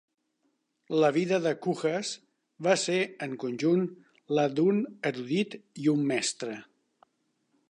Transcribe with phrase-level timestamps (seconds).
[1.03, 2.15] La vida de Cujas
[2.69, 3.87] va ser en conjunt
[4.39, 6.61] la d'un erudit i un mestre.